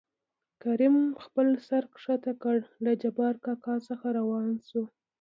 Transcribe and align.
کريم 0.63 0.95
خپل 1.23 1.47
سر 1.67 1.83
ښکته 2.01 2.33
کړ 2.43 2.57
له 2.83 2.91
جبار 3.01 3.33
کاکا 3.45 3.75
څخه 3.87 4.07
راوان 4.17 4.49
شو. 4.67 4.83